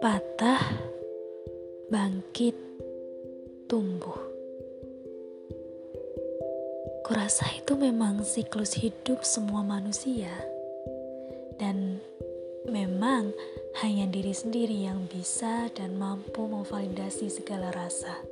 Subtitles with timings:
[0.00, 0.64] Patah,
[1.92, 2.56] bangkit,
[3.68, 4.16] tumbuh.
[7.04, 10.32] Kurasa itu memang siklus hidup semua manusia.
[11.60, 12.00] Dan
[12.72, 13.36] memang
[13.84, 18.24] hanya diri sendiri yang bisa dan mampu memvalidasi segala rasa.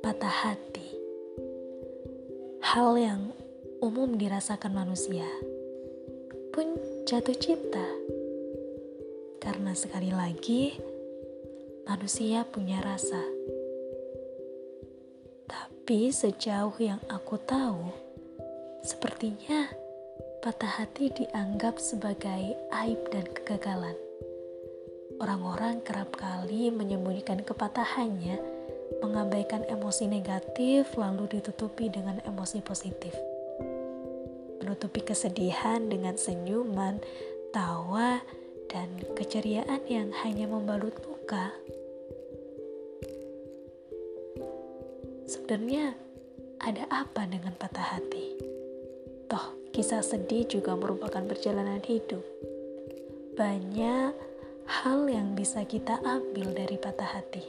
[0.00, 0.88] Patah hati.
[2.64, 3.41] Hal yang
[3.82, 5.26] umum dirasakan manusia.
[6.54, 7.82] Pun jatuh cinta
[9.42, 10.78] karena sekali lagi,
[11.90, 13.18] manusia punya rasa.
[15.50, 17.90] Tapi sejauh yang aku tahu,
[18.86, 19.66] sepertinya
[20.46, 22.54] patah hati dianggap sebagai
[22.86, 23.98] aib dan kegagalan.
[25.18, 28.38] Orang-orang kerap kali menyembunyikan kepatahannya,
[29.02, 33.31] mengabaikan emosi negatif, lalu ditutupi dengan emosi positif.
[34.62, 37.02] Menutupi kesedihan dengan senyuman,
[37.50, 38.22] tawa,
[38.70, 41.50] dan keceriaan yang hanya membalut luka.
[45.26, 45.98] Sebenarnya
[46.62, 48.38] ada apa dengan patah hati?
[49.26, 52.22] Toh, kisah sedih juga merupakan perjalanan hidup.
[53.34, 54.14] Banyak
[54.68, 57.44] hal yang bisa kita ambil dari patah hati.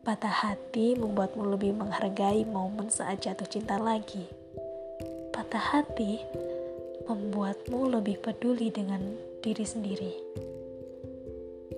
[0.00, 4.39] Patah hati membuatmu lebih menghargai momen saat jatuh cinta lagi.
[5.40, 6.20] Patah hati
[7.08, 9.00] membuatmu lebih peduli dengan
[9.40, 10.12] diri sendiri.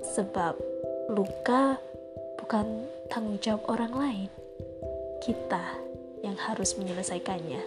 [0.02, 0.58] Sebab
[1.14, 1.78] luka
[2.42, 2.66] bukan
[3.06, 4.30] tanggung jawab orang lain,
[5.22, 5.78] kita
[6.26, 7.62] yang harus menyelesaikannya.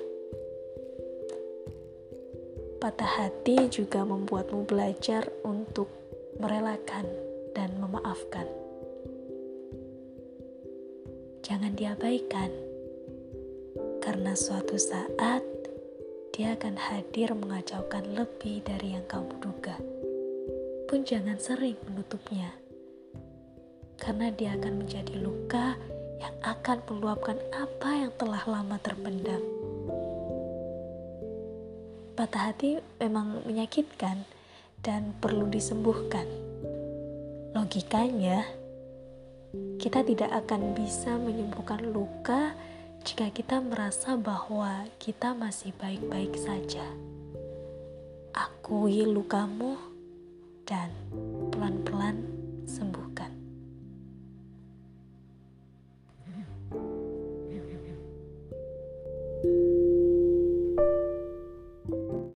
[2.83, 5.87] Patah hati juga membuatmu belajar untuk
[6.43, 7.07] merelakan
[7.55, 8.51] dan memaafkan.
[11.39, 12.51] Jangan diabaikan,
[14.03, 15.55] karena suatu saat
[16.35, 19.79] dia akan hadir mengacaukan lebih dari yang kamu duga.
[20.83, 22.51] Pun jangan sering menutupnya,
[23.95, 25.79] karena dia akan menjadi luka
[26.19, 29.39] yang akan meluapkan apa yang telah lama terpendam.
[32.19, 34.27] Patah hati memang menyakitkan
[34.83, 36.27] dan perlu disembuhkan.
[37.55, 38.43] Logikanya,
[39.79, 42.51] kita tidak akan bisa menyembuhkan luka
[43.05, 46.81] jika kita merasa bahwa kita masih baik-baik saja.
[48.33, 49.77] Akui lukamu
[50.65, 50.89] dan
[51.53, 52.25] pelan-pelan
[52.65, 53.14] sembuh.